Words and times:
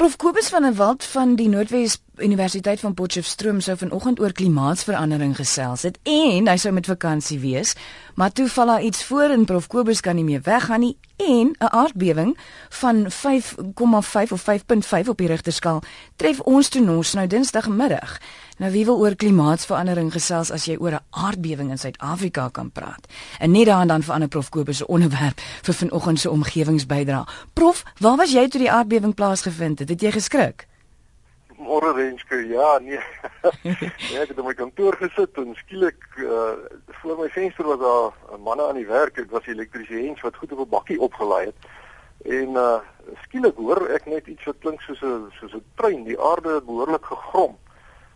Prof 0.00 0.16
Kobus 0.16 0.48
van 0.48 0.62
der 0.62 0.78
Walt 0.78 1.04
van 1.04 1.34
die 1.36 1.48
Noordwes 1.48 1.98
Universiteit 2.22 2.80
van 2.80 2.94
Potchefstroom 2.94 3.60
sou 3.60 3.76
vanoggend 3.76 4.20
oor 4.20 4.32
klimaatsverandering 4.32 5.36
gesels 5.36 5.82
het 5.82 5.98
en 6.02 6.48
hy 6.48 6.56
sou 6.56 6.72
met 6.72 6.86
vakansie 6.86 7.38
wees, 7.40 7.74
maar 8.14 8.32
toe 8.32 8.48
val 8.48 8.66
daar 8.66 8.82
iets 8.82 9.04
voor 9.04 9.32
en 9.34 9.44
Prof 9.44 9.66
Kobus 9.66 10.00
kan 10.00 10.16
nie 10.16 10.24
meer 10.24 10.42
weggaan 10.44 10.80
nie 10.80 10.96
en 11.16 11.50
'n 11.58 11.72
aardbewing 11.72 12.38
van 12.68 13.10
5,5 13.10 14.32
of 14.32 14.42
5.5 14.42 15.08
op 15.08 15.18
die 15.18 15.26
Richterskaal 15.26 15.82
tref 16.16 16.40
ons 16.40 16.68
toe 16.68 16.90
ons 16.90 17.12
nou 17.12 17.26
Dinsdagmiddag. 17.26 18.18
Nou 18.58 18.72
wie 18.72 18.84
wil 18.84 18.98
oor 18.98 19.14
klimaatsverandering 19.14 20.12
gesels 20.12 20.50
as 20.50 20.64
jy 20.64 20.76
oor 20.76 20.92
'n 20.92 21.04
aardbewing 21.10 21.70
in 21.70 21.78
Suid-Afrika 21.78 22.48
kan 22.48 22.70
praat? 22.70 23.06
En 23.38 23.50
net 23.50 23.66
daaraan 23.66 23.88
dan 23.88 24.02
verander 24.02 24.28
Prof 24.28 24.48
Kobus 24.48 24.76
se 24.76 24.86
onderwerp 24.86 25.40
vir 25.62 25.74
vanoggend 25.74 26.20
se 26.20 26.30
omgewingsbydra. 26.30 27.26
Prof, 27.52 27.82
waar 27.98 28.16
was 28.16 28.32
jy 28.32 28.48
toe 28.48 28.60
die 28.60 28.70
aardbewing 28.70 29.14
plaasgevind 29.14 29.78
het? 29.78 29.88
Het 29.88 30.00
jy 30.00 30.10
geskrik? 30.10 30.68
Môre 31.60 31.92
Renske, 31.92 32.36
ja, 32.48 32.78
nee. 32.80 33.00
ja, 34.12 34.20
ek 34.22 34.30
het 34.32 34.38
op 34.38 34.46
my 34.48 34.54
kantoor 34.56 34.96
gesit 34.96 35.36
en 35.42 35.52
skielik 35.58 36.06
uh 36.24 36.56
voor 37.02 37.18
my 37.18 37.28
venster 37.32 37.68
was 37.68 37.80
daar 37.80 38.36
'n 38.36 38.42
manne 38.42 38.64
aan 38.64 38.80
die 38.80 38.86
werk. 38.86 39.14
Dit 39.14 39.30
was 39.30 39.46
elektriesiens 39.46 40.20
wat 40.20 40.36
goed 40.36 40.52
op 40.52 40.64
'n 40.64 40.68
bakkie 40.68 41.00
opgelaai 41.00 41.46
het. 41.46 41.58
En 42.24 42.56
uh 42.56 42.80
skielik 43.24 43.56
hoor 43.56 43.88
ek 43.88 44.06
net 44.06 44.26
iets 44.26 44.44
wat 44.44 44.58
klink 44.58 44.80
soos 44.80 45.02
'n 45.02 45.28
soos 45.40 45.52
'n 45.52 45.64
trein. 45.74 46.04
Die 46.04 46.20
aarde 46.20 46.54
het 46.54 46.64
behoorlik 46.64 47.04
gegrom. 47.04 47.58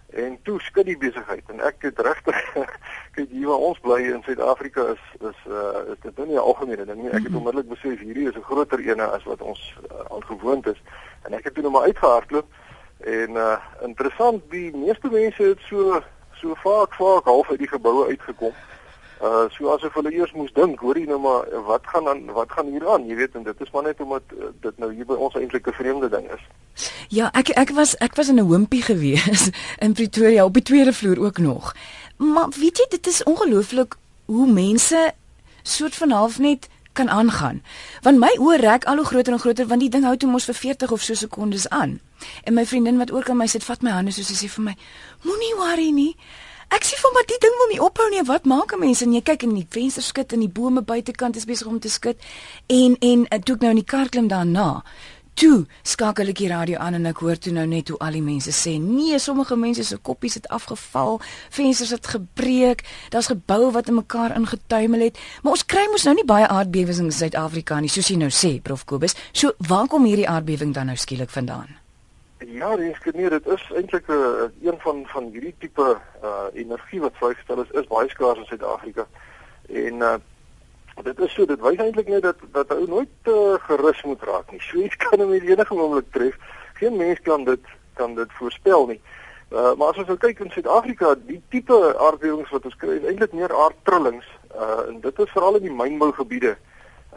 En 0.09 0.39
toe 0.43 0.61
skud 0.61 0.87
die 0.87 0.99
besigheid 0.99 1.45
en 1.49 1.61
ek 1.61 1.83
het 1.83 1.99
regtig 1.99 2.37
kyk 3.15 3.29
hier 3.31 3.47
waar 3.47 3.65
ons 3.69 3.79
bly 3.79 4.01
in 4.09 4.23
Suid-Afrika 4.23 4.83
is 4.95 5.05
is 5.21 5.41
uh 5.49 5.93
is 5.93 6.01
dit 6.01 6.17
nou 6.17 6.27
nie 6.29 6.37
'n 6.37 6.49
algemene 6.49 6.85
ding 6.85 7.03
nie. 7.03 7.11
Ek 7.11 7.29
het 7.29 7.35
mhm. 7.35 7.37
onmiddellik 7.37 7.69
besef 7.69 7.99
hierdie 8.01 8.29
is 8.29 8.37
'n 8.37 8.49
groter 8.51 8.81
ene 8.81 9.05
as 9.05 9.25
wat 9.25 9.43
ons 9.43 9.75
uh, 9.91 10.05
al 10.09 10.21
gewoond 10.21 10.67
is. 10.67 10.81
En 11.23 11.33
ek 11.33 11.45
het 11.45 11.55
toe 11.55 11.63
net 11.63 11.73
maar 11.73 11.91
uitgehardloop 11.93 12.47
en 13.01 13.31
uh 13.31 13.57
interessant 13.83 14.43
die 14.51 14.71
meeste 14.77 15.09
mense 15.11 15.43
het 15.43 15.61
so 15.69 16.03
so 16.41 16.55
vaak 16.63 16.95
vaak 16.95 17.25
half 17.25 17.51
uit 17.51 17.59
die 17.59 17.69
geboue 17.69 18.07
uitgekom. 18.07 18.53
Uh 19.23 19.49
so 19.51 19.71
asof 19.73 19.95
hulle 19.95 20.13
eers 20.13 20.33
moes 20.33 20.53
dink, 20.53 20.81
hoor 20.81 20.99
jy 20.99 21.07
nou 21.09 21.21
maar 21.21 21.49
wat 21.67 21.87
gaan 21.93 22.05
dan 22.05 22.25
wat 22.37 22.53
gaan 22.53 22.67
hier 22.73 22.89
aan? 22.89 23.07
Jy 23.09 23.17
weet 23.17 23.35
en 23.35 23.43
dit 23.43 23.61
is 23.61 23.71
maar 23.71 23.83
net 23.83 24.01
omdat 24.01 24.23
uh, 24.37 24.51
dit 24.61 24.79
nou 24.79 24.93
hier 24.93 25.07
by 25.07 25.15
ons 25.15 25.35
eintlik 25.35 25.69
'n 25.69 25.79
vreemde 25.81 26.09
ding 26.09 26.31
is. 26.35 26.45
Ja, 27.09 27.31
ek 27.33 27.49
ek 27.49 27.71
was 27.71 27.97
ek 27.97 28.15
was 28.15 28.29
in 28.29 28.41
'n 28.41 28.51
hompie 28.51 28.83
gewees 28.83 29.51
in 29.85 29.93
Pretoria 29.93 30.45
op 30.45 30.55
die 30.55 30.63
tweede 30.63 30.93
vloer 30.93 31.21
ook 31.25 31.39
nog. 31.39 31.75
Maar 32.17 32.49
weet 32.59 32.79
jy 32.79 32.87
dit 32.89 33.07
is 33.07 33.23
ongelooflik 33.23 33.97
hoe 34.25 34.47
mense 34.47 35.13
soort 35.63 35.95
van 35.95 36.11
half 36.11 36.39
net 36.39 36.69
kan 36.95 37.11
aangaan. 37.11 37.61
Want 38.03 38.19
my 38.23 38.31
oë 38.39 38.61
rek 38.63 38.87
al 38.91 39.03
hoe 39.03 39.07
groter 39.11 39.33
en 39.33 39.43
groter 39.43 39.67
want 39.67 39.85
die 39.85 39.91
ding 39.91 40.07
hou 40.07 40.17
toe 40.17 40.31
mos 40.31 40.49
vir 40.51 40.55
40 40.55 40.95
of 40.97 41.03
so 41.03 41.15
sekondes 41.15 41.69
aan. 41.69 42.01
En 42.45 42.55
my 42.55 42.67
vriendin 42.67 42.99
wat 42.99 43.13
ook 43.13 43.29
aan 43.31 43.43
my 43.43 43.47
sit, 43.51 43.65
vat 43.65 43.83
my 43.83 43.91
hande 43.91 44.15
soos 44.15 44.31
sy 44.33 44.37
sê 44.45 44.51
vir 44.51 44.65
my: 44.65 44.75
"Moenie 45.23 45.55
worry 45.59 45.91
nie." 45.91 46.17
Ek 46.75 46.87
sê 46.87 46.97
vir 46.99 47.13
my 47.15 47.23
die 47.29 47.39
ding 47.41 47.55
wil 47.61 47.71
nie 47.71 47.81
ophou 47.81 48.09
nie. 48.11 48.23
Wat 48.23 48.45
maak 48.45 48.73
'n 48.73 48.81
mens 48.81 49.03
en 49.03 49.13
jy 49.13 49.23
kyk 49.23 49.43
in 49.43 49.55
die 49.55 49.67
venster 49.71 50.03
skud 50.03 50.33
en 50.33 50.41
die 50.41 50.49
bome 50.49 50.83
buitekant 50.83 51.37
is 51.37 51.45
besig 51.45 51.67
om 51.67 51.79
te 51.79 51.89
skud 51.89 52.17
en 52.67 52.97
en 52.99 53.43
toe 53.43 53.55
ek 53.55 53.61
nou 53.61 53.71
in 53.71 53.83
die 53.83 53.91
kar 53.95 54.09
klim 54.09 54.29
daarna 54.29 54.83
Toe 55.35 55.65
skakel 55.83 56.31
ek 56.31 56.39
die 56.39 56.49
radio 56.53 56.79
aan 56.79 56.95
en 56.95 57.09
ek 57.11 57.19
hoor 57.25 57.39
toe 57.43 57.51
nou 57.57 57.65
net 57.67 57.89
hoe 57.91 57.99
al 58.07 58.15
die 58.15 58.23
mense 58.23 58.53
sê 58.55 58.77
nee, 58.79 59.19
sommige 59.19 59.57
mense 59.59 59.83
se 59.83 59.97
koppies 59.99 60.37
het 60.39 60.47
afgeval, 60.55 61.19
vensters 61.51 61.91
het 61.91 62.07
gebreek, 62.07 62.85
daar's 63.11 63.33
geboue 63.33 63.73
wat 63.75 63.91
in 63.91 63.99
mekaar 63.99 64.37
ingetuimel 64.39 65.09
het. 65.09 65.19
Maar 65.43 65.57
ons 65.57 65.65
kry 65.67 65.89
mos 65.91 66.07
nou 66.07 66.15
nie 66.15 66.27
baie 66.29 66.47
aardbewings 66.47 67.03
in 67.03 67.11
Suid-Afrika 67.11 67.81
nie, 67.83 67.91
soos 67.91 68.13
jy 68.13 68.19
nou 68.21 68.31
sê, 68.31 68.61
Prof 68.63 68.85
Kobus. 68.87 69.19
So 69.33 69.57
waar 69.59 69.89
kom 69.91 70.07
hierdie 70.07 70.29
aardbewing 70.31 70.75
dan 70.77 70.93
nou 70.93 70.97
skielik 71.01 71.35
vandaan? 71.35 71.81
Ja, 72.55 72.77
dis 72.77 73.01
geneer, 73.03 73.35
dit 73.35 73.47
is 73.51 73.65
eintlik 73.75 74.07
'n 74.07 74.13
uh, 74.13 74.47
een 74.63 74.79
van 74.87 75.03
van 75.07 75.25
hierdie 75.33 75.55
tipe 75.59 75.99
uh 76.23 76.47
energie 76.53 77.01
wat 77.01 77.19
vrygestel 77.19 77.63
is, 77.63 77.71
is 77.71 77.91
baie 77.91 78.09
skaars 78.09 78.39
in 78.39 78.45
Suid-Afrika. 78.45 79.07
En 79.67 79.95
uh 79.95 80.15
Dit 81.03 81.19
is 81.19 81.33
so, 81.35 81.47
dit 81.47 81.61
wys 81.61 81.81
eintlik 81.83 82.09
net 82.09 82.23
dat 82.23 82.37
dat 82.53 82.71
ou 82.73 82.87
nooit 82.87 83.29
uh, 83.29 83.55
gerus 83.67 84.03
moet 84.03 84.23
raak 84.23 84.51
nie. 84.51 84.61
Sweet 84.63 84.97
kan 84.97 85.21
hom 85.21 85.33
enige 85.33 85.75
oomblik 85.75 86.13
tref. 86.13 86.37
Geen 86.79 86.97
mens 86.97 87.21
kan 87.21 87.45
dit 87.45 87.73
kan 87.95 88.15
dit 88.15 88.33
voorspel 88.39 88.87
nie. 88.87 89.01
Uh, 89.51 89.75
maar 89.75 89.89
as 89.89 89.99
ons 90.03 90.07
nou 90.07 90.17
kyk 90.19 90.41
in 90.41 90.51
Suid-Afrika, 90.51 91.15
die 91.27 91.41
tipe 91.49 91.77
aardbewings 91.99 92.51
wat 92.51 92.65
ons 92.65 92.77
kry, 92.79 92.97
is 92.99 93.09
eintlik 93.11 93.35
meer 93.35 93.53
aardtrillings. 93.55 94.29
Uh 94.55 94.87
en 94.89 95.01
dit 95.03 95.19
is 95.19 95.35
veral 95.35 95.59
in 95.59 95.67
die 95.69 95.75
mynbougebiede. 95.75 96.55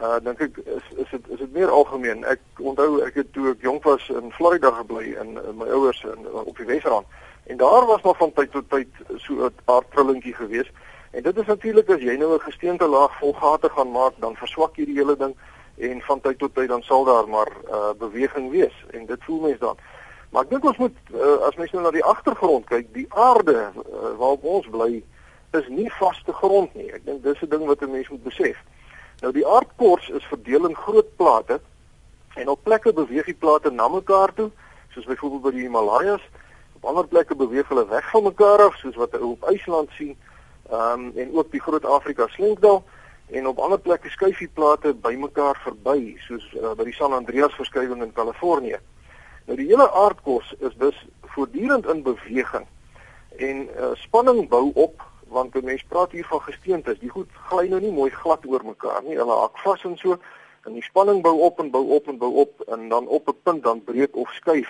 Uh 0.02 0.18
dink 0.22 0.42
ek 0.48 0.60
is 0.64 0.90
is 1.04 1.14
dit 1.14 1.30
is 1.34 1.40
dit 1.44 1.56
meer 1.56 1.70
algemeen. 1.70 2.24
Ek 2.26 2.42
onthou 2.58 3.00
ek 3.06 3.18
het 3.22 3.32
toe 3.32 3.52
ek 3.54 3.62
jonk 3.66 3.86
was 3.86 4.10
in 4.10 4.34
Florida 4.34 4.70
gebly 4.80 5.14
in, 5.14 5.38
in 5.38 5.58
my 5.58 5.70
ouers 5.70 6.02
in 6.06 6.26
op 6.44 6.54
die 6.58 6.66
Wesrand. 6.66 7.06
En 7.48 7.56
daar 7.56 7.86
was 7.86 8.02
nog 8.02 8.16
van 8.20 8.32
tyd 8.36 8.52
tot 8.52 8.70
tyd 8.70 9.02
so 9.16 9.46
'n 9.46 9.54
aardtrillingkie 9.64 10.34
geweest. 10.34 10.74
En 11.10 11.22
dit 11.22 11.36
is 11.36 11.46
natuurlik 11.46 11.88
as 11.90 12.00
jy 12.00 12.16
nou 12.16 12.34
'n 12.34 12.40
gesteente 12.40 12.86
laag 12.86 13.18
vol 13.18 13.32
gate 13.32 13.68
gaan 13.68 13.90
maak, 13.90 14.14
dan 14.18 14.36
verswak 14.36 14.76
jy 14.76 14.84
die 14.84 14.98
hele 14.98 15.16
ding 15.16 15.34
en 15.76 16.00
van 16.02 16.20
tyd 16.20 16.38
tot 16.38 16.54
tyd 16.54 16.68
dan 16.68 16.82
sal 16.82 17.04
daar 17.04 17.28
maar 17.28 17.48
uh, 17.70 17.90
beweging 17.98 18.50
wees 18.50 18.74
en 18.90 19.06
dit 19.06 19.24
voel 19.24 19.40
mens 19.40 19.58
dan. 19.58 19.76
Maar 20.30 20.42
ek 20.42 20.50
dink 20.50 20.64
ons 20.64 20.76
moet 20.76 20.96
uh, 21.14 21.36
as 21.48 21.56
mens 21.56 21.70
nou 21.72 21.82
na 21.82 21.90
die 21.90 22.04
agtergrond 22.04 22.66
kyk, 22.66 22.92
die 22.92 23.06
aarde 23.08 23.70
uh, 23.72 24.12
waarop 24.18 24.44
ons 24.44 24.68
bly 24.68 25.02
is 25.56 25.68
nie 25.68 25.88
vaste 25.96 26.32
grond 26.32 26.74
nie. 26.74 26.90
Ek 26.92 27.04
dink 27.04 27.22
dis 27.22 27.42
'n 27.42 27.48
ding 27.48 27.64
wat 27.66 27.82
'n 27.82 27.90
mens 27.90 28.08
moet 28.08 28.22
besef. 28.22 28.56
Nou 29.20 29.32
die 29.32 29.46
aardkors 29.46 30.08
is 30.08 30.24
verdeel 30.24 30.68
in 30.68 30.76
groot 30.76 31.16
plate 31.16 31.60
en 32.34 32.48
op 32.48 32.62
plekke 32.62 32.92
beweeg 32.92 33.24
die 33.24 33.38
plate 33.38 33.70
na 33.70 33.88
mekaar 33.88 34.34
toe, 34.34 34.50
soos 34.92 35.04
byvoorbeeld 35.04 35.42
by 35.42 35.50
die 35.50 35.66
Himalajas. 35.66 36.22
Op 36.76 36.84
ander 36.84 37.06
plekke 37.06 37.34
beweeg 37.34 37.68
hulle 37.68 37.86
weg 37.88 38.10
van 38.10 38.22
mekaar 38.22 38.62
af, 38.62 38.76
soos 38.76 38.94
wat 38.94 39.12
jy 39.12 39.18
op 39.18 39.48
IJsland 39.48 39.90
sien 39.96 40.16
Ehm 40.68 41.00
um, 41.00 41.12
en 41.16 41.36
ook 41.36 41.50
die 41.50 41.60
Groot 41.60 41.84
Afrika 41.84 42.26
Slinkdal 42.26 42.84
en 43.30 43.46
op 43.46 43.58
ander 43.58 43.78
plekke 43.80 44.10
skuif 44.10 44.38
die 44.38 44.50
plate 44.52 44.94
bymekaar 44.94 45.60
verby 45.64 46.16
soos 46.26 46.44
uh, 46.56 46.72
by 46.76 46.84
die 46.84 46.96
San 46.96 47.12
Andreas 47.16 47.54
verskywing 47.56 48.02
in 48.04 48.12
Kalifornië. 48.12 48.76
Nou 49.48 49.56
die 49.56 49.68
hele 49.70 49.90
aardkos 49.90 50.54
is 50.58 50.74
dus 50.76 50.98
voortdurend 51.32 51.88
in 51.88 52.02
beweging 52.02 52.66
en 53.36 53.62
uh, 53.68 53.94
spanning 53.94 54.48
bou 54.48 54.70
op 54.74 55.04
want 55.32 55.52
die 55.52 55.62
mens 55.64 55.84
praat 55.88 56.12
hier 56.12 56.24
van 56.28 56.40
gesteentes. 56.40 57.00
Die 57.00 57.12
goed 57.12 57.32
gly 57.48 57.66
nou 57.68 57.80
nie 57.80 57.92
mooi 57.92 58.10
glad 58.10 58.44
oor 58.48 58.64
mekaar 58.64 59.02
nie. 59.04 59.16
Hulle 59.16 59.40
hak 59.40 59.56
vas 59.64 59.84
en 59.88 59.96
so 59.96 60.18
en 60.68 60.76
die 60.76 60.84
spanning 60.84 61.22
bou 61.24 61.36
op 61.48 61.60
en 61.64 61.70
bou 61.72 61.84
op 61.96 62.08
en 62.12 62.20
bou 62.20 62.32
op 62.44 62.60
en 62.68 62.88
dan 62.92 63.08
op 63.08 63.28
'n 63.28 63.40
punt 63.42 63.62
dan 63.62 63.84
breek 63.84 64.16
of 64.16 64.32
skuif 64.36 64.68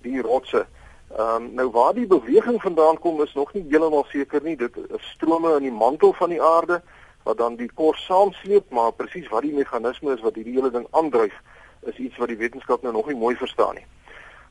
die 0.00 0.22
rotse 0.22 0.66
Ehm 1.12 1.42
um, 1.42 1.54
nou 1.54 1.70
waar 1.70 1.94
die 1.94 2.06
beweging 2.06 2.60
vandaan 2.62 2.98
kom 2.98 3.22
is 3.22 3.34
nog 3.34 3.52
nie 3.52 3.64
heeltemal 3.68 4.04
seker 4.08 4.42
nie. 4.42 4.56
Dit 4.56 4.76
is 4.76 5.10
strome 5.10 5.56
in 5.56 5.62
die 5.62 5.72
mantel 5.72 6.12
van 6.12 6.28
die 6.28 6.42
aarde 6.42 6.82
wat 7.22 7.38
dan 7.38 7.56
die 7.56 7.70
kors 7.74 8.04
saamsleep, 8.04 8.70
maar 8.70 8.92
presies 8.92 9.28
wat 9.28 9.42
die 9.42 9.52
meganisme 9.54 10.12
is 10.12 10.20
wat 10.20 10.34
hierdie 10.34 10.56
hele 10.56 10.70
ding 10.70 10.86
aandryf, 10.90 11.36
is 11.80 11.96
iets 11.96 12.16
wat 12.16 12.28
die 12.28 12.36
wetenskap 12.36 12.82
nou 12.82 12.92
nog 12.92 13.06
nie 13.06 13.16
mooi 13.16 13.36
verstaan 13.36 13.74
nie. 13.74 13.86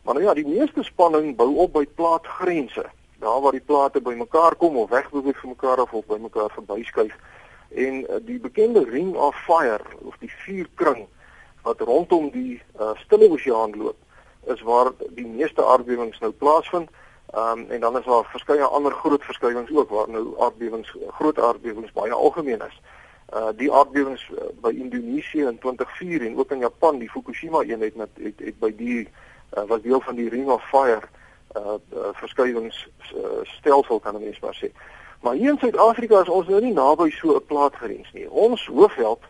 Maar 0.04 0.14
nou 0.14 0.26
ja, 0.26 0.34
die 0.34 0.48
meeste 0.48 0.84
spanning 0.84 1.36
bou 1.36 1.50
op 1.66 1.74
by 1.74 1.86
plaatgrense. 1.96 2.86
Daar 3.20 3.42
waar 3.42 3.52
die 3.52 3.66
plate 3.66 4.02
bymekaar 4.02 4.56
kom 4.56 4.78
of 4.78 4.90
wegbeweeg 4.90 5.40
van 5.40 5.50
mekaar 5.50 5.84
af 5.84 5.94
of 5.94 6.06
bymekaar 6.06 6.50
verbyskuif. 6.56 7.14
En 7.76 8.02
uh, 8.02 8.16
die 8.22 8.40
bekende 8.40 8.84
ring 8.84 9.16
of 9.16 9.36
fire 9.36 9.84
of 10.00 10.18
die 10.20 10.32
vuurkring 10.46 11.06
wat 11.64 11.80
rondom 11.80 12.30
die 12.32 12.62
uh, 12.80 12.96
Stille 13.04 13.30
Oseaan 13.30 13.78
loop 13.78 13.96
is 14.46 14.62
waar 14.62 14.92
die 15.10 15.28
meeste 15.28 15.66
aardbewings 15.66 16.20
nou 16.20 16.32
plaasvind. 16.32 16.90
Ehm 17.34 17.60
um, 17.60 17.70
en 17.70 17.80
dan 17.80 17.98
is 17.98 18.06
daar 18.06 18.26
verskeie 18.26 18.64
ander 18.64 18.92
groot 18.92 19.24
verskywings 19.24 19.72
ook 19.72 19.90
waar 19.90 20.10
nou 20.10 20.34
aardbewings 20.40 20.96
groot 21.08 21.40
aardbewings 21.40 21.92
baie 21.92 22.14
algemeen 22.14 22.62
is. 22.68 22.82
Uh 23.34 23.50
die 23.56 23.72
aardbewings 23.72 24.30
uh, 24.32 24.44
by 24.62 24.70
Indonesië 24.70 25.46
in 25.46 25.60
2004 25.60 26.26
en 26.26 26.38
ook 26.38 26.52
in 26.52 26.60
Japan, 26.60 26.98
die 26.98 27.10
Fukushima 27.10 27.62
eenheid 27.62 27.94
het, 27.96 28.10
het 28.14 28.40
het 28.40 28.60
by 28.60 28.76
die 28.76 29.10
uh, 29.58 29.64
was 29.68 29.82
deel 29.82 30.02
van 30.02 30.16
die 30.16 30.30
Ring 30.30 30.50
of 30.50 30.70
Fire 30.70 31.02
uh, 31.58 31.62
uh 31.72 32.12
verskywings 32.14 32.88
uh, 33.16 33.42
stelsel 33.44 34.00
kan 34.00 34.20
mens 34.20 34.40
maar 34.40 34.58
sê. 34.64 34.70
Maar 35.22 35.34
hier 35.34 35.50
in 35.50 35.58
Suid-Afrika 35.58 36.22
is 36.22 36.30
ons 36.30 36.48
nou 36.48 36.62
nie 36.62 36.74
naby 36.74 37.10
so 37.10 37.36
'n 37.36 37.46
plaatgrens 37.46 38.12
nie. 38.14 38.30
Ons 38.30 38.66
hoofveld 38.66 39.24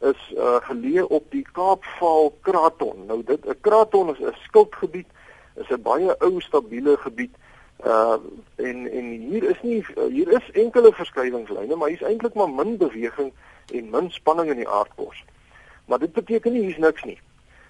is 0.00 0.32
uh, 0.36 0.56
geleë 0.62 1.02
op 1.08 1.24
die 1.30 1.46
Kaapval 1.52 2.32
kraton. 2.40 3.06
Nou 3.06 3.22
dit 3.24 3.46
'n 3.46 3.60
kraton 3.60 4.10
is 4.14 4.20
'n 4.20 4.34
skiltgebied, 4.46 5.06
is 5.54 5.68
'n 5.68 5.82
baie 5.82 6.14
ou 6.18 6.40
stabiele 6.40 6.96
gebied. 6.96 7.34
Uh 7.86 8.16
en 8.56 8.90
en 8.90 9.04
hier 9.04 9.42
is 9.50 9.62
nie 9.62 9.84
hier 10.10 10.28
is 10.32 10.50
enkele 10.50 10.92
verskuiwingslyne, 10.92 11.76
maar 11.76 11.88
hier's 11.88 12.02
eintlik 12.02 12.34
maar 12.34 12.50
min 12.50 12.76
beweging 12.76 13.32
en 13.72 13.90
min 13.90 14.10
spanning 14.10 14.50
in 14.50 14.56
die 14.56 14.68
aardkos. 14.68 15.24
Maar 15.84 15.98
dit 15.98 16.12
beteken 16.12 16.52
nie 16.52 16.62
hier's 16.62 16.78
niks 16.78 17.04
nie. 17.04 17.20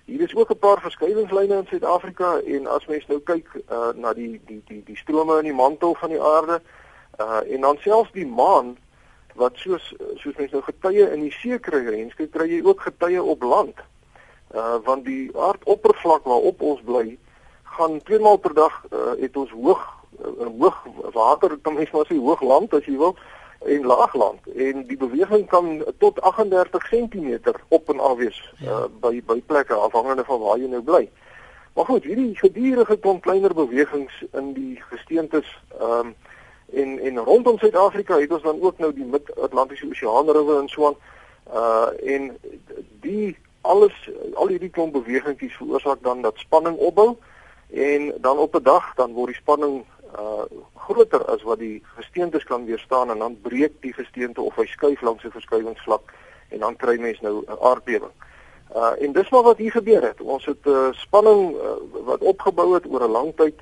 Hier 0.04 0.20
is 0.20 0.34
ook 0.34 0.50
'n 0.50 0.58
paar 0.58 0.80
verskuiwingslyne 0.80 1.56
in 1.56 1.66
Suid-Afrika 1.66 2.40
en 2.40 2.66
as 2.66 2.86
mens 2.86 3.06
nou 3.06 3.20
kyk 3.20 3.48
uh 3.70 3.92
na 3.94 4.12
die 4.12 4.40
die 4.46 4.62
die 4.66 4.82
die 4.84 4.96
strome 4.96 5.38
in 5.38 5.44
die 5.44 5.52
mantel 5.52 5.94
van 5.94 6.08
die 6.08 6.22
aarde 6.22 6.60
uh 7.20 7.40
en 7.54 7.60
dan 7.60 7.76
selfs 7.80 8.12
die 8.12 8.26
maan 8.26 8.76
wat 9.38 9.56
soos 9.62 9.94
soos 10.20 10.37
mense 10.37 10.55
nou 10.56 10.64
getye 10.67 11.06
in 11.14 11.23
die 11.26 11.35
see 11.35 11.58
kry, 11.62 11.85
renske 11.87 12.29
kry 12.35 12.49
jy 12.50 12.61
ook 12.67 12.82
getye 12.88 13.23
op 13.23 13.43
land. 13.43 13.81
Uh 14.55 14.79
want 14.85 15.05
die 15.05 15.31
aardoppervlak 15.37 16.26
waarop 16.29 16.62
ons 16.73 16.85
bly 16.85 17.19
gaan 17.79 18.00
twee 18.02 18.19
maal 18.19 18.38
per 18.43 18.55
dag 18.55 18.85
uh, 18.90 19.14
het 19.20 19.37
ons 19.37 19.50
hoog 19.50 19.82
uh, 20.25 20.46
hoog 20.61 20.79
water, 21.14 21.58
kan 21.62 21.75
mens 21.75 21.90
maar 21.94 22.08
sê 22.08 22.17
hoog 22.17 22.43
land 22.43 22.75
as 22.75 22.87
jy 22.88 22.96
wil 22.99 23.14
en 23.67 23.87
laagland 23.90 24.46
en 24.55 24.85
die 24.87 24.96
beweging 24.96 25.46
kan 25.50 25.82
tot 25.99 26.20
38 26.20 26.88
cm 26.88 27.55
op 27.69 27.90
en 27.90 28.00
af 28.00 28.17
wees 28.19 28.38
ja. 28.58 28.70
uh, 28.70 28.85
by 29.02 29.19
by 29.26 29.40
plekke 29.46 29.75
afhangende 29.75 30.25
van 30.25 30.40
waar 30.40 30.58
jy 30.58 30.70
nou 30.70 30.82
bly. 30.82 31.05
Maar 31.75 31.87
goed, 31.87 32.05
hierdie 32.11 32.35
gedurende 32.38 32.99
klomp 32.99 33.23
kleiner 33.23 33.55
bewegings 33.55 34.25
in 34.32 34.52
die 34.56 34.81
gesteentes 34.90 35.46
ehm 35.79 36.11
um, 36.11 36.17
en 36.72 36.98
en 36.98 37.18
rondom 37.18 37.58
Suid-Afrika 37.58 38.18
het 38.18 38.32
ons 38.32 38.42
dan 38.42 38.60
ook 38.60 38.78
nou 38.78 38.92
die 38.92 39.04
Mid-Atlantiese 39.04 39.86
Oseaan 39.86 40.30
rivier 40.30 40.60
en 40.60 40.68
so 40.68 40.86
aan 40.86 40.96
uh 41.54 42.14
en 42.14 42.38
die 43.00 43.36
alles 43.60 44.10
al 44.34 44.48
hierdie 44.48 44.70
klomp 44.70 44.92
bewegingkies 44.92 45.56
veroorsaak 45.56 46.02
dan 46.02 46.22
dat 46.22 46.36
spanning 46.36 46.76
opbou 46.76 47.16
en 47.70 48.12
dan 48.20 48.38
op 48.38 48.54
'n 48.54 48.62
dag 48.62 48.94
dan 48.94 49.12
word 49.12 49.32
die 49.32 49.40
spanning 49.40 49.84
uh 50.18 50.44
groter 50.74 51.24
as 51.24 51.42
wat 51.42 51.58
die 51.58 51.82
gesteentes 51.96 52.44
kan 52.44 52.64
weerstaan 52.64 53.10
en 53.10 53.18
dan 53.18 53.40
breek 53.42 53.72
die 53.80 53.92
gesteente 53.92 54.40
of 54.40 54.56
hy 54.56 54.66
skuif 54.66 55.00
langs 55.00 55.24
'n 55.24 55.30
verskuiwingsvlak 55.30 56.12
en 56.48 56.58
dan 56.58 56.76
kry 56.76 56.96
mens 57.00 57.20
nou 57.20 57.44
'n 57.46 57.58
aardbewing. 57.60 58.12
Uh 58.74 58.92
en 58.98 59.12
dis 59.12 59.30
maar 59.30 59.42
wat 59.42 59.56
hier 59.56 59.70
gebeur 59.70 60.02
het. 60.02 60.20
Ons 60.20 60.44
het 60.44 60.64
'n 60.64 60.68
uh, 60.70 60.92
spanning 60.92 61.56
uh, 61.56 62.04
wat 62.04 62.20
opgebou 62.20 62.74
het 62.74 62.86
oor 62.86 63.02
'n 63.02 63.10
lang 63.10 63.36
tyd 63.36 63.54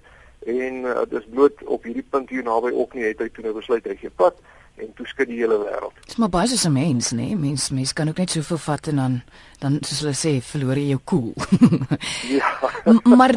en 0.47 0.85
uh, 0.87 1.03
dis 1.11 1.27
bloot 1.31 1.65
op 1.65 1.85
hierdie 1.85 2.07
punt 2.11 2.31
hier 2.31 2.45
naby 2.47 2.71
ook 2.73 2.95
nie 2.95 3.09
het 3.09 3.23
hy 3.23 3.29
toe 3.35 3.45
nou 3.45 3.57
besluit 3.59 3.87
hy 3.87 3.97
gee 4.01 4.15
pad 4.23 4.39
en 4.77 4.93
toe 4.97 5.07
skud 5.09 5.29
die 5.31 5.39
hele 5.41 5.57
wêreld. 5.61 5.95
Dis 6.05 6.19
maar 6.21 6.31
baie 6.33 6.49
so 6.49 6.69
'n 6.69 6.73
mens, 6.73 7.13
nê? 7.13 7.17
Nee? 7.17 7.37
Mens 7.37 7.71
mens 7.71 7.93
kan 7.93 8.09
ook 8.09 8.19
net 8.19 8.31
soveel 8.31 8.59
vat 8.59 8.87
en 8.87 8.97
dan 8.97 9.23
dan 9.59 9.79
soos 9.81 10.01
hulle 10.01 10.15
sê, 10.15 10.43
verloor 10.43 10.77
jy 10.77 10.89
jou 10.89 11.01
koel. 11.05 11.33
Cool. 11.35 11.81
ja. 12.39 13.17
maar 13.17 13.33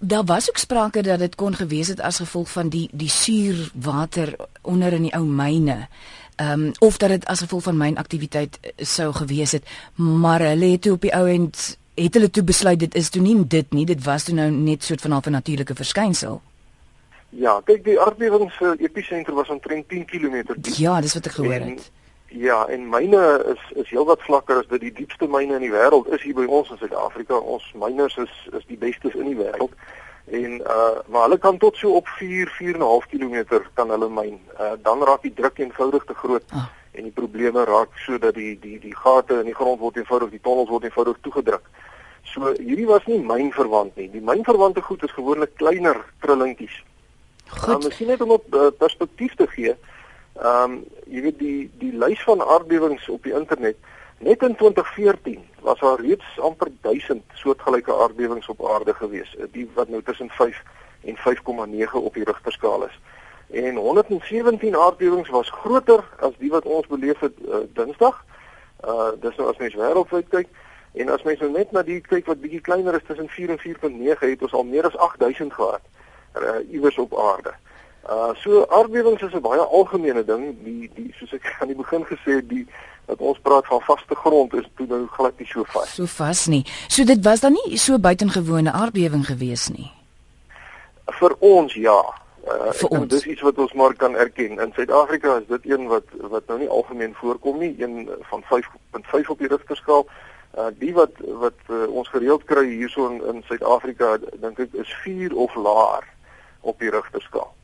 daar 0.00 0.24
was 0.24 0.48
ook 0.48 0.58
sprake 0.58 1.02
dat 1.02 1.18
dit 1.18 1.34
kon 1.34 1.54
gewees 1.54 1.88
het 1.88 2.00
as 2.00 2.16
gevolg 2.16 2.50
van 2.50 2.68
die 2.68 2.88
die 2.92 3.08
suurwater 3.08 4.36
onder 4.62 4.92
in 4.92 5.02
die 5.02 5.14
ou 5.14 5.24
myne. 5.24 5.88
Ehm 6.36 6.62
um, 6.62 6.72
of 6.78 6.96
dat 6.96 7.08
dit 7.08 7.24
as 7.24 7.40
gevolg 7.40 7.62
van 7.62 7.76
mynaktiwiteit 7.76 8.58
eh, 8.60 8.84
sou 8.84 9.12
gewees 9.12 9.52
het, 9.52 9.64
maar 9.94 10.40
hulle 10.40 10.66
het 10.66 10.82
toe 10.82 10.92
op 10.92 11.00
die 11.00 11.14
ou 11.14 11.28
end 11.28 11.78
het 11.94 12.14
hulle 12.14 12.30
toe 12.30 12.42
besluit 12.42 12.78
dit 12.78 12.94
is 12.94 13.10
toe 13.10 13.22
nie 13.22 13.36
dit 13.46 13.72
nie, 13.72 13.86
dit 13.86 14.04
was 14.04 14.24
toe 14.24 14.34
nou 14.34 14.50
net 14.50 14.82
soort 14.84 15.00
van 15.00 15.14
'n 15.14 15.30
natuurlike 15.30 15.74
verskynsel. 15.74 16.40
Ja, 17.28 17.60
kyk 17.64 17.84
die 17.84 18.00
aardbewing 18.00 18.50
se 18.52 18.76
episentrum 18.78 19.34
was 19.34 19.48
omtrent 19.48 19.88
10 19.88 20.04
km 20.04 20.42
diep. 20.54 20.74
Ja, 20.78 21.00
dis 21.00 21.14
wat 21.14 21.26
ek 21.26 21.32
gehoor 21.32 21.52
en, 21.52 21.68
het. 21.68 21.90
Ja, 22.26 22.66
en 22.66 22.88
myne 22.88 23.22
is 23.54 23.62
is 23.82 23.90
heelwat 23.90 24.22
vlakker 24.22 24.56
as 24.62 24.70
dit 24.70 24.80
die 24.80 24.92
diepste 24.92 25.26
myne 25.26 25.54
in 25.54 25.66
die 25.66 25.72
wêreld 25.74 26.10
is 26.14 26.22
hier 26.22 26.34
by 26.34 26.46
ons 26.46 26.70
in 26.70 26.78
Suid-Afrika. 26.78 27.34
Ons 27.34 27.66
myners 27.74 28.16
is 28.16 28.32
is 28.52 28.66
die 28.66 28.78
bestes 28.78 29.14
in 29.14 29.26
die 29.32 29.38
wêreld. 29.38 29.74
En 30.30 30.60
uh 30.60 31.02
maar 31.06 31.26
hulle 31.26 31.38
kan 31.38 31.58
tot 31.58 31.76
so 31.76 31.98
op 31.98 32.08
4 32.18 32.54
4.5 32.62 33.10
km 33.10 33.60
kan 33.74 33.90
hulle 33.90 34.08
myn. 34.08 34.38
Uh 34.60 34.72
dan 34.82 35.02
raak 35.02 35.22
die 35.22 35.34
druk 35.34 35.58
eenvoudig 35.58 36.04
te 36.04 36.14
groot. 36.14 36.44
Ah. 36.50 36.70
En 36.94 37.08
die 37.08 37.14
probleme 37.14 37.64
raak 37.64 37.96
sodat 38.06 38.34
die 38.34 38.54
die 38.60 38.78
die 38.80 38.94
gate 38.96 39.40
in 39.40 39.50
die 39.50 39.54
grond 39.54 39.80
word 39.80 39.96
eenvoudig 39.96 40.30
die 40.30 40.42
tonnels 40.42 40.70
word 40.70 40.86
eenvoudig 40.88 41.18
toegedruk. 41.26 41.70
So 42.32 42.52
hierdie 42.58 42.88
was 42.88 43.06
nie 43.06 43.20
mynverwant 43.20 43.96
nie. 43.96 44.08
Die 44.10 44.24
mynverwante 44.24 44.82
goed 44.82 45.02
is 45.04 45.12
gewoonlik 45.12 45.56
kleiner 45.60 46.00
trillingkies. 46.24 46.76
Goed. 47.48 47.74
Um, 47.74 47.82
miskien 47.84 48.08
net 48.08 48.22
om 48.24 48.30
op 48.38 48.46
uh, 48.54 48.70
perspektief 48.78 49.34
te 49.40 49.46
gee. 49.56 49.74
Ehm 50.40 50.78
um, 50.78 50.78
jy 51.06 51.20
weet 51.28 51.38
die 51.38 51.58
die 51.78 51.92
lys 51.92 52.22
van 52.26 52.40
aardbewings 52.42 53.08
op 53.12 53.22
die 53.22 53.34
internet 53.36 53.76
net 54.18 54.42
in 54.42 54.54
2014 54.56 55.42
was 55.60 55.78
daar 55.78 56.00
reeds 56.00 56.38
amper 56.40 56.68
1000 56.80 57.22
soortgelyke 57.32 57.94
aardbewings 57.94 58.46
op 58.48 58.70
aarde 58.70 58.94
gewees, 58.94 59.36
eh, 59.36 59.44
die 59.52 59.68
wat 59.74 59.88
nou 59.88 60.02
tussen 60.02 60.30
5 60.30 60.62
en 61.04 61.16
5,9 61.16 61.92
op 61.92 62.14
die 62.14 62.24
Richterskaal 62.24 62.84
is. 62.84 63.00
En 63.50 63.76
117 63.76 64.76
aardbewings 64.76 65.28
was 65.28 65.50
groter 65.50 66.04
as 66.18 66.32
die 66.38 66.50
wat 66.50 66.64
ons 66.64 66.86
beleef 66.86 67.20
het 67.20 67.32
uh, 67.48 67.64
Dinsdag. 67.72 68.24
Uh 68.84 69.10
dis 69.20 69.36
nou 69.36 69.48
as 69.50 69.58
mens 69.58 69.74
wêreldwyd 69.74 70.28
kyk 70.28 70.48
en 70.94 71.08
as 71.08 71.22
mens 71.22 71.40
nou 71.40 71.50
net 71.50 71.72
na 71.72 71.82
die 71.82 72.00
kyk 72.00 72.26
wat 72.30 72.40
bietjie 72.40 72.60
kleiner 72.60 72.94
is 72.94 73.06
tussen 73.06 73.28
4 73.28 73.54
en 73.54 73.60
4.9 73.62 74.26
het 74.28 74.42
ons 74.42 74.52
al 74.52 74.66
meer 74.68 74.86
as 74.86 74.96
8000 74.96 75.52
gehad 75.52 75.80
uh, 76.36 76.60
iewers 76.70 76.98
op 76.98 77.16
aarde. 77.18 77.54
Uh 78.10 78.34
so 78.42 78.66
aardbewings 78.68 79.22
is 79.22 79.32
'n 79.32 79.40
baie 79.40 79.60
algemene 79.60 80.24
ding, 80.24 80.56
die 80.64 80.90
die 80.94 81.14
soos 81.18 81.32
ek 81.32 81.56
aan 81.60 81.72
die 81.72 81.76
begin 81.76 82.04
gesê 82.04 82.36
het, 82.40 82.48
die 82.48 82.66
wat 83.06 83.18
ons 83.18 83.38
praat 83.42 83.66
van 83.66 83.80
vaste 83.80 84.14
grond 84.14 84.54
is 84.54 84.66
toe 84.76 84.86
nou 84.86 85.06
glad 85.06 85.38
nie 85.38 85.48
so 85.48 85.64
vas. 85.64 85.94
So 85.94 86.06
vas 86.06 86.46
nie. 86.46 86.64
So 86.88 87.04
dit 87.04 87.24
was 87.24 87.40
dan 87.40 87.52
nie 87.52 87.78
so 87.78 87.98
buitengewone 87.98 88.72
aardbewing 88.72 89.26
gewees 89.26 89.68
nie. 89.68 89.90
Vir 91.20 91.36
ons 91.38 91.74
ja. 91.74 92.23
Uh, 92.44 92.72
vir 92.76 92.88
ons 92.98 93.08
dis 93.08 93.26
iets 93.32 93.40
wat 93.40 93.58
ons 93.58 93.72
maar 93.72 93.94
kan 93.96 94.16
erken. 94.16 94.60
In 94.60 94.72
Suid-Afrika 94.76 95.38
is 95.40 95.46
dit 95.48 95.70
een 95.70 95.86
wat 95.88 96.04
wat 96.32 96.46
nou 96.46 96.58
nie 96.58 96.68
algemeen 96.68 97.14
voorkom 97.16 97.58
nie, 97.58 97.74
een 97.78 98.10
van 98.30 98.44
5.5 98.52 99.32
op 99.32 99.38
die 99.38 99.48
Richterskaal. 99.48 100.06
Uh 100.58 100.70
die 100.78 100.92
wat 100.94 101.16
wat 101.44 101.60
uh, 101.70 101.86
ons 101.88 102.08
gereeld 102.08 102.44
kry 102.44 102.66
hierso 102.68 103.08
in 103.08 103.22
in 103.32 103.42
Suid-Afrika 103.48 104.18
dink 104.42 104.58
ek 104.58 104.76
is 104.84 104.92
4 105.04 105.34
of 105.34 105.54
laer 105.54 106.12
op 106.64 106.78
die 106.78 106.90
rigterskaal. 106.90 107.54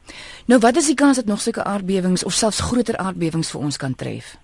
Nou 0.44 0.61
wat 0.61 0.77
is 0.77 0.87
die 0.87 0.94
kans 0.94 1.17
dat 1.17 1.25
nog 1.25 1.41
sulke 1.41 1.65
aardbewings 1.65 2.25
of 2.25 2.33
selfs 2.33 2.61
groter 2.61 2.97
aardbewings 2.97 3.50
vir 3.50 3.61
ons 3.61 3.76
kan 3.76 3.94
tref? 3.94 4.37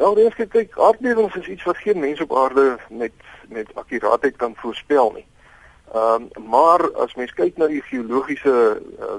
Wel, 0.00 0.14
dis 0.14 0.36
kyk, 0.36 0.78
aardbewings 0.78 1.34
is 1.36 1.48
iets 1.56 1.66
wat 1.68 1.76
geen 1.76 2.00
mens 2.00 2.20
op 2.20 2.36
aarde 2.36 2.78
met 2.88 3.12
met 3.48 3.74
akkuraatheid 3.74 4.36
kan 4.36 4.54
voorspel 4.56 5.12
nie. 5.16 5.26
Ehm 5.92 6.28
um, 6.36 6.48
maar 6.48 6.92
as 6.92 7.14
mens 7.14 7.32
kyk 7.34 7.56
na 7.58 7.66
die 7.66 7.82
geologiese 7.82 8.82
uh, 9.00 9.16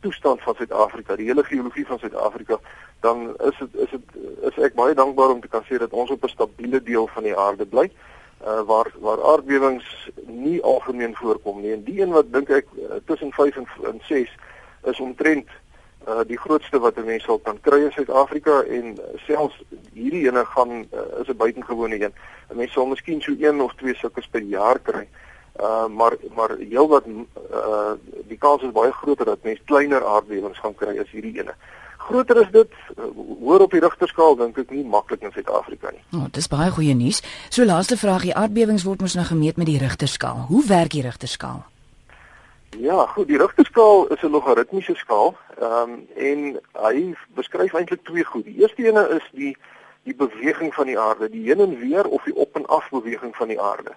toestand 0.00 0.42
van 0.42 0.54
Suid-Afrika, 0.56 1.16
die 1.16 1.26
hele 1.28 1.44
geologie 1.44 1.84
van 1.86 1.98
Suid-Afrika, 1.98 2.56
dan 3.00 3.34
is 3.44 3.58
dit 3.58 3.74
is 3.74 3.90
dit 3.90 4.14
is 4.48 4.56
ek 4.64 4.78
baie 4.78 4.94
dankbaar 4.94 5.34
om 5.34 5.42
te 5.44 5.50
kan 5.52 5.64
sê 5.68 5.76
dat 5.76 5.92
ons 5.92 6.10
op 6.10 6.24
'n 6.24 6.32
stabiele 6.32 6.80
deel 6.82 7.06
van 7.06 7.22
die 7.22 7.36
aarde 7.36 7.66
bly 7.66 7.90
uh, 7.90 8.62
waar 8.70 8.88
waar 8.98 9.24
aardbewings 9.32 10.08
nie 10.24 10.62
algemeen 10.62 11.14
voorkom 11.16 11.60
nie. 11.60 11.72
En 11.72 11.84
die 11.84 12.00
een 12.00 12.16
wat 12.16 12.32
dink 12.32 12.48
ek 12.48 12.66
uh, 12.78 12.96
tussen 13.04 13.32
5 13.32 13.56
en, 13.56 13.68
en 13.84 14.00
6 14.08 14.32
is 14.84 15.00
omtrent 15.00 15.48
uh, 16.08 16.24
die 16.26 16.38
grootste 16.38 16.78
wat 16.78 16.96
'n 16.96 17.04
mens 17.04 17.24
sal 17.28 17.38
kan 17.38 17.60
kry 17.60 17.82
in 17.82 17.92
Suid-Afrika 17.92 18.62
en 18.62 18.96
selfs 19.28 19.60
hierdie 19.92 20.24
ene 20.28 20.44
gaan 20.44 20.88
uh, 20.88 21.20
is 21.20 21.28
'n 21.28 21.36
buitengewone 21.36 22.00
een. 22.00 22.14
'n 22.48 22.56
Mens 22.56 22.72
sal 22.72 22.86
miskien 22.86 23.20
so 23.20 23.36
een 23.38 23.60
of 23.60 23.74
twee 23.74 23.94
sulke 23.94 24.22
per 24.30 24.40
jaar 24.40 24.78
kry. 24.78 25.04
Uh 25.04 25.24
maar 25.88 26.16
maar 26.34 26.56
heelwat 26.58 27.06
uh 27.06 27.94
die 28.28 28.38
kans 28.38 28.62
is 28.62 28.72
baie 28.72 28.92
groter 28.92 29.24
dat 29.24 29.42
mens 29.42 29.60
kleiner 29.64 30.04
aardbewings 30.04 30.58
gaan 30.58 30.74
kry 30.74 30.98
as 30.98 31.10
hierdie 31.10 31.38
ene. 31.38 31.54
Uh 31.56 31.74
groter 32.06 32.40
is 32.40 32.50
dit 32.50 32.72
uh, 32.98 33.04
hoor 33.40 33.60
op 33.66 33.74
die 33.74 33.82
rigterskaal 33.82 34.36
dink 34.38 34.58
ek 34.62 34.72
nie 34.74 34.84
maklik 34.86 35.24
in 35.26 35.32
Suid-Afrika 35.34 35.92
nie. 35.94 36.02
Oh, 36.16 36.26
dis 36.32 36.48
baie 36.52 36.68
goeie 36.74 36.94
nuus. 36.98 37.22
So 37.50 37.66
laaste 37.66 37.98
vraag, 38.00 38.26
die 38.28 38.36
aardbewings 38.36 38.86
word 38.86 39.02
mos 39.04 39.16
nou 39.18 39.26
gemeet 39.28 39.58
met 39.60 39.70
die 39.70 39.80
rigterskaal. 39.82 40.46
Hoe 40.50 40.62
werk 40.68 40.94
die 40.94 41.04
rigterskaal? 41.06 41.64
Ja, 42.82 43.06
goed, 43.14 43.30
die 43.30 43.40
rigterskaal 43.40 44.06
is 44.14 44.22
'n 44.22 44.34
logaritmiese 44.34 44.94
skaal. 45.02 45.34
Ehm 45.58 45.96
um, 45.96 46.06
en 46.16 46.40
hy 46.86 47.14
beskryf 47.34 47.74
eintlik 47.74 48.04
twee 48.04 48.24
goed. 48.24 48.44
Die 48.44 48.60
eerste 48.62 48.84
ene 48.84 49.08
is 49.18 49.26
die 49.32 49.56
die 50.06 50.14
beweging 50.14 50.74
van 50.74 50.86
die 50.86 50.98
aarde, 50.98 51.26
die 51.30 51.48
heen 51.48 51.60
en 51.60 51.78
weer 51.80 52.06
of 52.06 52.22
die 52.22 52.36
op 52.36 52.54
en 52.54 52.66
af 52.66 52.90
beweging 52.90 53.34
van 53.36 53.48
die 53.48 53.60
aarde. 53.60 53.96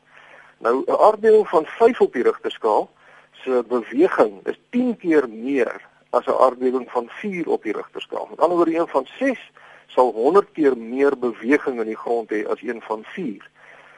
Nou 0.60 0.84
'n 0.86 1.00
aardbewing 1.08 1.48
van 1.48 1.66
5 1.66 2.02
op 2.02 2.14
die 2.14 2.24
rigterskaal 2.24 2.90
se 3.32 3.64
beweging 3.68 4.34
is 4.44 4.60
10 4.70 4.98
keer 4.98 5.30
meer 5.30 5.88
as 6.10 6.26
'n 6.26 6.40
aardbewing 6.40 6.92
van 6.92 7.08
4 7.10 7.50
op 7.50 7.64
die 7.64 7.74
Richterskaal. 7.74 8.28
Met 8.30 8.40
ander 8.40 8.58
woorde, 8.58 8.76
een 8.76 8.88
van 8.88 9.08
6 9.18 9.52
sal 9.88 10.12
100 10.12 10.48
keer 10.52 10.78
meer 10.78 11.18
beweging 11.18 11.80
in 11.80 11.86
die 11.86 11.98
grond 11.98 12.30
hê 12.30 12.48
as 12.48 12.62
een 12.62 12.82
van 12.82 13.04
4. 13.04 13.50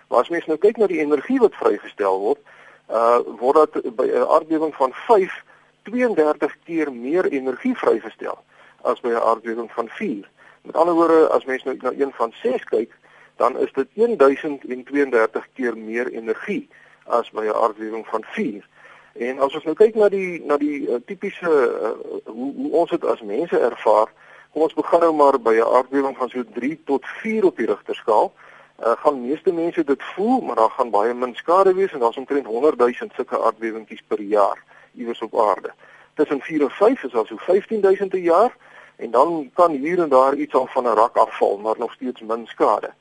Maar 0.08 0.20
as 0.20 0.30
mens 0.30 0.46
nou 0.46 0.58
kyk 0.58 0.77
na 0.77 0.88
die 0.88 1.00
energie 1.00 1.39
wat 1.39 1.56
vrygestel 1.56 2.20
word, 2.20 2.39
uh 2.89 3.20
word 3.39 3.56
dat 3.56 3.96
by 3.96 4.06
'n 4.06 4.27
aardbewing 4.27 4.75
van 4.75 4.94
5 4.94 5.44
32 5.82 6.58
keer 6.63 6.94
meer 6.94 7.25
energie 7.25 7.77
vrygestel 7.77 8.39
as 8.82 9.00
by 9.00 9.10
'n 9.10 9.25
aardbewing 9.32 9.72
van 9.72 9.88
4. 9.88 10.30
Met 10.62 10.75
ander 10.75 10.94
woorde, 10.94 11.27
as 11.27 11.46
mens 11.46 11.63
nou 11.63 11.77
na 11.82 11.91
een 11.91 12.12
van 12.12 12.34
6 12.41 12.63
kyk, 12.63 12.98
dan 13.41 13.57
is 13.60 13.74
dit 13.74 13.88
1032 13.93 15.48
keer 15.53 15.77
meer 15.77 16.07
energie 16.07 16.69
as 17.05 17.29
by 17.31 17.45
'n 17.45 17.60
aardbewing 17.63 18.05
van 18.07 18.24
4. 18.24 18.67
En 19.13 19.39
as 19.39 19.53
ons 19.53 19.63
nou 19.63 19.75
kyk 19.75 19.95
na 19.95 20.10
die 20.10 20.45
na 20.45 20.57
die 20.57 20.79
uh, 20.88 21.00
tipiese 21.05 21.50
uh, 21.50 21.89
hoe, 22.25 22.51
hoe 22.55 22.71
ons 22.71 22.89
dit 22.89 23.05
as 23.05 23.21
mense 23.21 23.60
ervaar, 23.60 24.13
kom 24.53 24.62
ons 24.62 24.77
begin 24.77 25.00
nou 25.00 25.13
maar 25.13 25.39
by 25.48 25.55
'n 25.57 25.74
aardbewing 25.77 26.17
van 26.17 26.29
so 26.29 26.43
3 26.53 26.79
tot 26.86 27.05
4 27.24 27.45
op 27.50 27.57
die 27.57 27.65
Richterskaal. 27.65 28.31
Uh, 28.31 28.93
gaan 29.03 29.21
meeste 29.25 29.53
mense 29.53 29.83
dit 29.83 30.03
voel, 30.13 30.41
maar 30.41 30.55
daar 30.55 30.74
gaan 30.77 30.89
baie 30.89 31.13
min 31.13 31.36
skade 31.36 31.74
wees 31.74 31.91
en 31.91 32.00
daar's 32.00 32.17
omtrent 32.17 32.45
100 32.45 32.77
000 32.77 32.93
sulke 32.93 33.43
aardbewingkies 33.43 34.03
per 34.07 34.21
jaar 34.21 34.63
iewers 34.93 35.21
op 35.21 35.39
aarde. 35.39 35.74
Tussen 36.13 36.41
4 36.41 36.62
en 36.62 36.69
5 36.69 37.03
is 37.03 37.12
daar 37.12 37.27
so 37.27 37.38
15 37.38 37.81
000 37.81 38.07
per 38.07 38.19
jaar 38.19 38.57
en 38.95 39.12
dan 39.12 39.51
kan 39.53 39.71
hier 39.71 40.01
en 40.01 40.10
daar 40.10 40.33
iets 40.33 40.53
al 40.53 40.67
van 40.67 40.83
'n 40.83 40.95
rak 40.95 41.15
afval, 41.15 41.57
maar 41.57 41.75
nog 41.77 41.93
steeds 41.93 42.21
min 42.21 42.45
skade. 42.48 42.93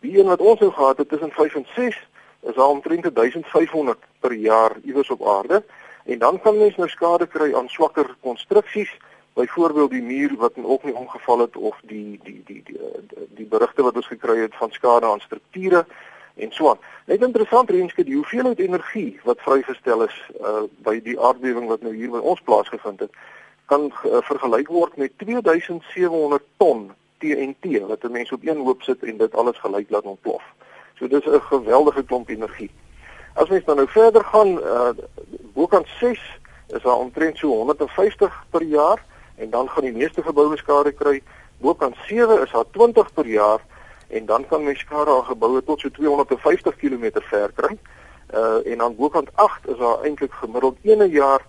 Die 0.00 0.18
een 0.18 0.26
wat 0.26 0.40
ons 0.40 0.60
nou 0.60 0.72
gehad 0.72 0.98
het 0.98 1.08
tussen 1.08 1.30
5 1.30 1.54
en 1.54 1.66
6 1.74 2.08
is 2.40 2.56
al 2.56 2.70
omtrent 2.70 3.14
1500 3.14 3.98
per 4.20 4.32
jaar 4.32 4.76
iewers 4.84 5.10
op 5.10 5.26
aarde 5.26 5.62
En 6.04 6.18
dan 6.18 6.40
kan 6.40 6.58
mens 6.58 6.76
nou 6.76 6.88
skade 6.88 7.26
kry 7.26 7.54
aan 7.54 7.68
swakker 7.68 8.16
konstruksies, 8.20 8.96
byvoorbeeld 9.32 9.90
die 9.90 10.02
muur 10.02 10.36
wat 10.36 10.52
in 10.54 10.66
ook 10.66 10.84
nie 10.84 10.94
omgeval 10.94 11.38
het 11.38 11.56
of 11.56 11.80
die 11.82 12.20
die 12.22 12.42
die 12.46 12.62
die 12.66 12.78
die, 12.78 13.28
die 13.28 13.46
berigte 13.46 13.82
wat 13.82 13.94
ons 13.94 14.06
gekry 14.06 14.38
het 14.40 14.54
van 14.54 14.70
skade 14.70 15.06
aan 15.06 15.20
strukture 15.20 15.86
en 16.34 16.52
so 16.52 16.68
aan. 16.68 16.78
Net 17.06 17.22
interessant 17.22 17.70
Renske, 17.70 18.04
die 18.04 18.14
hoeveelheid 18.14 18.58
energie 18.58 19.20
wat 19.24 19.40
vrygestel 19.40 20.02
is 20.02 20.16
uh, 20.40 20.64
by 20.82 20.98
die 21.04 21.20
aardbewing 21.20 21.68
wat 21.68 21.82
nou 21.86 21.94
hier 21.94 22.10
by 22.10 22.22
ons 22.32 22.40
plaasgevind 22.40 23.00
het, 23.06 23.12
kan 23.70 23.86
uh, 23.90 24.18
vergelyk 24.26 24.68
word 24.68 24.96
met 24.96 25.14
2700 25.22 26.42
ton 26.56 26.88
TNT 27.20 27.64
wat 27.86 28.02
'n 28.04 28.10
mens 28.10 28.32
op 28.32 28.40
een 28.42 28.64
hoop 28.66 28.82
sit 28.82 29.02
en 29.02 29.16
dit 29.16 29.34
alles 29.34 29.58
gelyk 29.58 29.90
laat 29.90 30.02
ontplof. 30.02 30.42
So 30.94 31.08
dis 31.08 31.26
'n 31.26 31.40
geweldige 31.40 32.02
klomp 32.02 32.28
energie. 32.28 32.70
As 33.34 33.48
mens 33.48 33.64
dan 33.64 33.76
nou 33.76 33.88
verder 33.88 34.24
gaan, 34.24 34.58
uh, 34.58 34.90
bokant 35.54 35.86
6 35.98 36.38
is 36.66 36.82
daar 36.82 36.96
omtrent 36.96 37.38
so 37.38 37.48
150 37.48 38.44
per 38.50 38.62
jaar 38.62 39.04
en 39.36 39.50
dan 39.50 39.68
gaan 39.68 39.82
die 39.82 39.92
meeste 39.92 40.22
geboue 40.22 40.56
skade 40.56 40.92
kry. 40.92 41.22
Bokant 41.58 41.96
7 42.06 42.42
is 42.42 42.50
daar 42.50 42.70
20 42.70 43.12
per 43.12 43.26
jaar 43.26 43.60
en 44.08 44.26
dan 44.26 44.46
kan 44.46 44.64
mens 44.64 44.78
skade 44.78 45.10
aan 45.10 45.24
geboue 45.24 45.64
tot 45.64 45.80
so 45.80 45.90
250 45.90 46.76
km 46.76 47.10
ver 47.12 47.52
kry. 47.52 47.78
Uh 48.34 48.72
en 48.72 48.78
dan 48.78 48.96
bokant 48.96 49.30
8 49.34 49.68
is 49.68 49.78
daar 49.78 50.02
eintlik 50.02 50.32
gemiddeld 50.32 50.76
1 50.82 51.10
jaar 51.10 51.40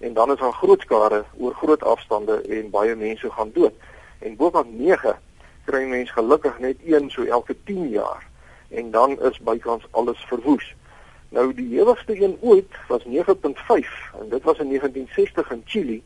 en 0.00 0.12
dan 0.12 0.32
is 0.32 0.38
daar 0.38 0.52
groot 0.52 0.80
skade 0.80 1.24
oor 1.38 1.54
groot 1.54 1.82
afstande 1.82 2.42
en 2.42 2.70
baie 2.70 2.94
mense 2.94 3.30
gaan 3.30 3.50
dood 3.52 3.72
en 4.20 4.36
bokant 4.36 4.78
9 4.78 5.18
kry 5.64 5.84
mens 5.88 6.10
gelukkig 6.10 6.58
net 6.58 6.76
een 6.84 7.10
so 7.10 7.24
elke 7.24 7.56
10 7.64 7.88
jaar 7.88 8.26
en 8.68 8.90
dan 8.90 9.20
is 9.22 9.40
bykans 9.40 9.86
alles 9.90 10.24
verwoes. 10.28 10.74
Nou 11.28 11.54
die 11.54 11.68
hewigste 11.76 12.22
een 12.22 12.36
ooit 12.40 12.78
was 12.88 13.04
9.5 13.04 13.10
en 14.20 14.28
dit 14.28 14.42
was 14.42 14.58
in 14.58 14.68
1960 14.68 15.50
in 15.50 15.62
Chili. 15.64 16.02